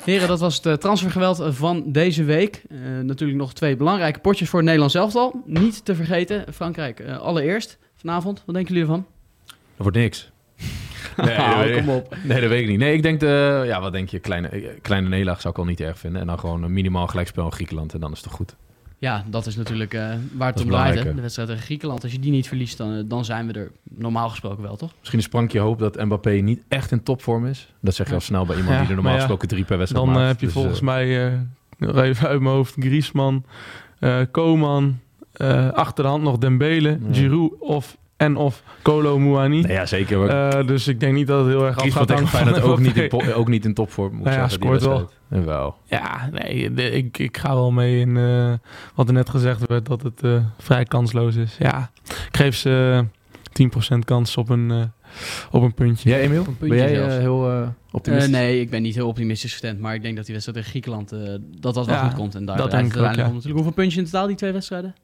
[0.05, 2.63] Heren, dat was het eh, transfergeweld van deze week.
[2.71, 5.43] Eh, natuurlijk nog twee belangrijke potjes voor het Nederlands elftal.
[5.45, 8.43] Niet te vergeten, Frankrijk eh, allereerst vanavond.
[8.47, 9.07] Wat denken jullie ervan?
[9.47, 10.31] Dat wordt niks.
[11.17, 12.17] Nee, dat weet- kom op.
[12.25, 12.79] Nee, dat weet ik niet.
[12.79, 14.19] Nee, ik denk, de, ja, wat denk je?
[14.19, 16.21] Kleine, eh, kleine nederlaag zou ik al niet erg vinden.
[16.21, 17.95] En dan gewoon een minimaal gelijkspel in Griekenland.
[17.95, 18.57] En dan is het toch goed.
[19.01, 21.03] Ja, dat is natuurlijk eh, waar het om draait.
[21.03, 22.03] De wedstrijd tegen Griekenland.
[22.03, 24.93] Als je die niet verliest, dan, eh, dan zijn we er normaal gesproken wel, toch?
[24.99, 27.73] Misschien een sprankje hoop dat Mbappé niet echt in topvorm is.
[27.81, 29.79] Dat zeg je al snel bij iemand Ja, die er normaal ja, gesproken drie per
[29.79, 30.31] wedstrijd Dan eh, maakt.
[30.33, 31.39] heb je Dus, volgens mij, eh,
[31.79, 33.45] nog even uit mijn hoofd, Griezmann,
[33.99, 34.99] eh Koman,
[35.33, 39.61] eh, achter de hand nog Dembele, Giroud of, en of Kolo Muani.
[39.61, 40.19] nee, ja, zeker.
[40.19, 42.59] Maar Eh, dus ik denk niet dat het heel erg af gaat tegen hangen Feyenoord
[42.59, 44.11] van ook niet, in, ook niet in topvorm.
[44.11, 45.11] Moet ik Nou ja, zeggen, scoort wel.
[45.41, 45.77] Jawel.
[45.85, 48.53] Ja, nee, de- ik, ik ga wel mee in eh,
[48.95, 51.57] wat er net gezegd werd, dat het eh, vrij kansloos is.
[51.59, 53.05] Ja, ik geef ze
[53.53, 54.93] eh, 10% kans op een,
[55.51, 56.09] op een puntje.
[56.11, 56.39] Jij, Emiel?
[56.39, 58.31] Een puntje Ben jij eh, heel eh, optimistisch?
[58.33, 59.81] Nee, ik ben niet heel optimistisch gestemd.
[59.81, 62.35] Maar ik denk dat die wedstrijd tegen Griekenland, eh, dat dat wel Ja, goed komt.
[62.35, 63.17] En daar dat denk ik ook, ja.
[63.17, 63.45] natuurlijk.
[63.55, 64.95] Hoeveel puntjes in totaal, die twee wedstrijden?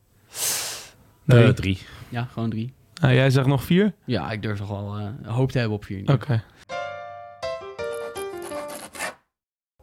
[1.24, 1.53] Nee.
[1.53, 1.79] Drie.
[2.09, 2.72] Ja, gewoon drie.
[3.00, 3.92] Nou, jij zegt nog vier?
[4.04, 6.12] Ja, ik durf toch wel eh, hoop te hebben op vier.
[6.12, 6.42] Oké.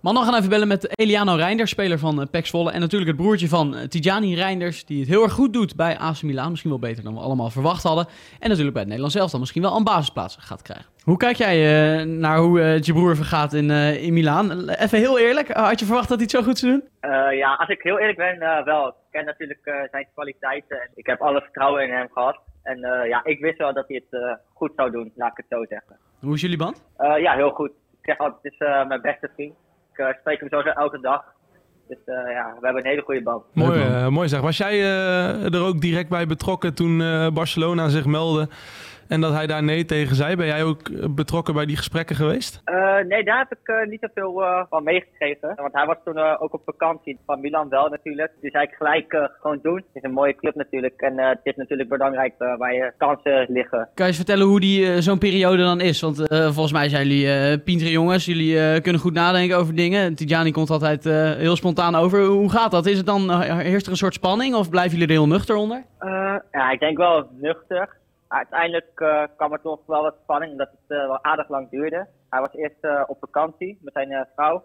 [0.02, 2.72] Man, we gaan even bellen met Eliano Reinders, speler van uh, PEC Zwolle.
[2.72, 5.98] En natuurlijk het broertje van uh, Tijani Reinders, die het heel erg goed doet bij
[5.98, 6.50] AC Milan.
[6.50, 8.06] Misschien wel beter dan we allemaal verwacht hadden.
[8.40, 10.86] En natuurlijk bij het Nederlands zelf dan misschien wel een basisplaats gaat krijgen.
[11.04, 11.58] Hoe kijk jij
[12.00, 14.70] uh, naar hoe het je broer vergaat in, uh, in Milaan?
[14.70, 17.12] Even heel eerlijk, had je verwacht dat hij het zo goed zou doen?
[17.12, 18.88] Uh, ja, als ik heel eerlijk ben, uh, wel.
[18.88, 22.40] Ik ken natuurlijk uh, zijn kwaliteiten en ik heb alle vertrouwen in hem gehad.
[22.64, 25.38] En uh, ja, ik wist wel dat hij het uh, goed zou doen, laat ik
[25.38, 25.98] het zo zeggen.
[26.20, 26.84] Hoe is jullie band?
[27.00, 27.70] Uh, ja, heel goed.
[27.70, 29.56] Ik zeg altijd, het is uh, mijn beste vriend.
[29.92, 31.24] Ik uh, spreek hem sowieso elke dag.
[31.88, 33.44] Dus uh, ja, we hebben een hele goede band.
[33.54, 34.42] Mooi, uh, mooi zeg.
[34.42, 38.48] Was jij uh, er ook direct bij betrokken toen uh, Barcelona zich meldde
[39.12, 40.36] en dat hij daar nee tegen zei?
[40.36, 42.62] Ben jij ook betrokken bij die gesprekken geweest?
[42.66, 45.54] Uh, nee, daar heb ik uh, niet zoveel uh, van meegekregen.
[45.56, 47.20] Want hij was toen ook op vakantie.
[47.26, 48.32] Van Milan wel natuurlijk.
[48.42, 49.76] Dus zei ik gelijk gewoon doen.
[49.76, 51.02] Het is een mooie club natuurlijk.
[51.02, 53.80] En het is natuurlijk belangrijk waar je kansen liggen.
[53.80, 56.02] Kan je eens vertellen hoe die zo'n periode dan is?
[56.02, 58.26] Want volgens mij zijn jullie pintere jongens.
[58.26, 60.16] Jullie kunnen goed nadenken over dingen.
[60.16, 61.04] Tidjani komt altijd
[61.38, 62.24] heel spontaan over.
[62.24, 62.86] Hoe gaat dat?
[62.86, 64.56] Is het dan, heerst er een soort spanning?
[64.56, 65.84] Of blijven jullie er heel nuchter onder?
[66.52, 68.00] ja, ik denk wel nuchter
[68.32, 72.08] uiteindelijk uh, kwam er toch wel wat spanning, omdat het uh, wel aardig lang duurde.
[72.30, 74.64] Hij was eerst uh, op vakantie met zijn vrouw.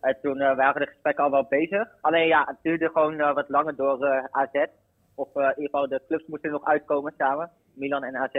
[0.00, 1.88] En toen waren de gesprekken al wel bezig.
[2.00, 4.66] Alleen ja, het duurde gewoon wat langer door AZ.
[5.14, 8.34] Of in ieder geval de clubs moesten nog uitkomen samen, Milan en AZ.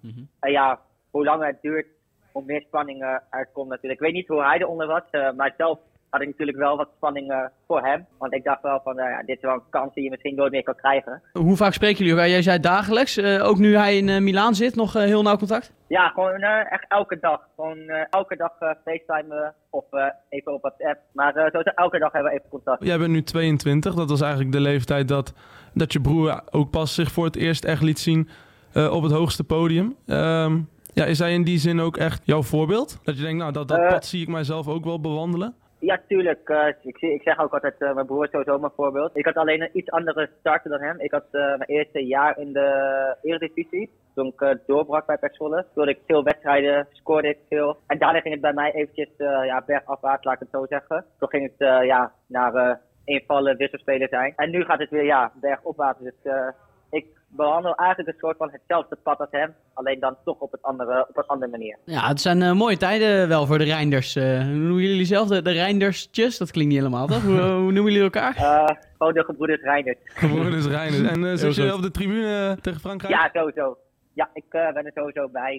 [0.00, 0.28] Mm -hmm.
[0.40, 1.86] En ja, hoe langer het duurt,
[2.32, 4.00] hoe meer spanning er komt natuurlijk.
[4.00, 5.78] Ik weet niet hoe hij eronder was, maar zelf
[6.10, 8.06] had ik natuurlijk wel wat spanning uh, voor hem.
[8.18, 10.34] Want ik dacht wel van, uh, ja, dit is wel een kans die je misschien
[10.34, 11.22] nooit meer kan krijgen.
[11.32, 12.28] Hoe vaak spreken jullie elkaar?
[12.28, 15.72] Jij zei dagelijks, uh, ook nu hij in Milaan zit, nog heel nauw contact?
[15.86, 17.48] Ja, gewoon echt elke dag.
[17.56, 19.84] Gewoon elke dag facetimen of
[20.28, 21.00] even op WhatsApp.
[21.12, 22.84] Maar sowieso elke dag hebben we even contact.
[22.84, 25.34] Jij bent nu 22, dat was eigenlijk de leeftijd dat,
[25.74, 28.28] dat je broer ook pas zich voor het eerst echt liet zien
[28.74, 29.96] op het hoogste podium.
[30.06, 30.68] Um,
[30.98, 32.98] ja, is hij in die zin ook echt jouw voorbeeld?
[33.02, 35.54] Dat je denkt, nou, dat, dat pad zie ik mijzelf ook wel bewandelen?
[35.80, 36.48] Ja, tuurlijk.
[36.48, 39.16] Uh, ik, ik zeg ook altijd, uh, mijn broer is sowieso mijn voorbeeld.
[39.16, 41.00] Ik had alleen een iets andere start dan hem.
[41.00, 43.90] Ik had uh, mijn eerste jaar in de Eredivisie.
[44.14, 45.66] Toen ik doorbrak bij PEC Zwolle.
[45.74, 47.76] Toen ik veel wedstrijden, scoorde ik veel.
[47.86, 51.04] En daarna ging het bij mij eventjes ja, bergafwaarts, laat ik het zo zeggen.
[51.18, 54.32] Toen ging het ja, naar invallen, wisselspelen zijn.
[54.36, 56.00] En nu gaat het weer ja, bergopwaarts.
[56.00, 56.32] Dus
[57.28, 59.54] behandel eigenlijk een soort van hetzelfde pad als hem.
[59.74, 61.78] Alleen dan toch op, het andere, op een andere manier.
[61.84, 64.16] Ja, het zijn uh, mooie tijden wel voor de Reinders.
[64.16, 65.28] Uh, hoe noemen jullie zelf?
[65.28, 66.38] De, de Reindersjes?
[66.38, 67.22] Dat klinkt niet helemaal, toch?
[67.22, 68.36] hoe, hoe, noemen jullie elkaar?
[68.36, 69.98] Uh, gewoon de gebroeders Reinders.
[70.04, 71.10] Gebroeders Reinders.
[71.10, 73.14] En uh, zit je op de tribune tegen Frankrijk?
[73.14, 73.76] Ja, sowieso.
[74.20, 75.54] Ja, ik uh, ben er sowieso bij.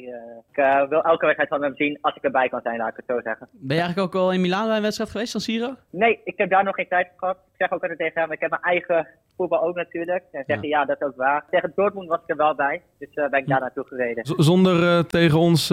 [0.52, 2.95] ik uh, wil elke wedstrijd van hem zien als ik erbij kan zijn, laat ik
[2.95, 3.48] het zo zeggen.
[3.52, 5.76] Ben je eigenlijk ook al in Milaan bij een wedstrijd geweest, San Siro?
[5.89, 7.36] Nee, ik heb daar nog geen tijd voor gehad.
[7.36, 10.24] Ik zeg ook altijd tegen hem, ik heb mijn eigen voetbal ook natuurlijk.
[10.32, 10.80] En zeggen ja.
[10.80, 11.45] ja, dat is ook waar.
[11.50, 14.26] Tegen Dortmund was ik er wel bij, dus uh, ben ik daar naartoe gereden.
[14.26, 15.69] Z zonder tegen ons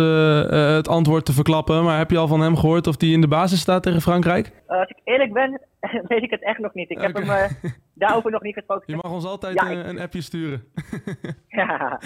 [0.77, 3.29] het antwoord te verklappen, maar heb je al van hem gehoord of hij in de
[3.29, 4.53] basis staat tegen Frankrijk?
[4.67, 5.61] als ik eerlijk ben,
[6.09, 6.91] weet ik het echt nog niet.
[6.91, 7.27] Ik heb hem
[7.97, 8.85] daarover nog niet gesproken.
[8.87, 9.87] Je mag ons altijd ja, ik...
[9.87, 10.65] een appje sturen.
[11.49, 12.01] ja,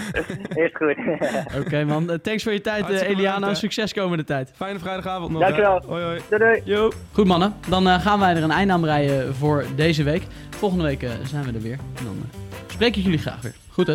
[0.55, 0.97] is goed.
[1.57, 3.39] Oké okay, man, thanks voor je tijd Hartstikke Eliana.
[3.39, 4.53] Bedankt, Succes komende tijd.
[4.55, 5.41] Fijne vrijdagavond nog.
[5.43, 5.83] Dankjewel.
[5.87, 6.21] Hoi hoi.
[6.29, 6.63] Doei doei.
[6.65, 6.91] Yo.
[7.13, 10.23] Goed mannen, dan uh, gaan wij er een eind aan breien voor deze week.
[10.51, 11.79] Volgende week uh, zijn we er weer.
[11.97, 13.55] En dan uh, spreek ik jullie graag weer.
[13.69, 13.95] Goed hè?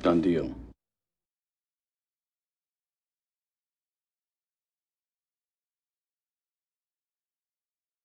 [0.00, 0.61] Done deal.